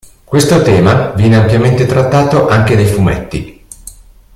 [0.23, 3.65] Questo tema viene ampiamente trattato anche nei fumetti.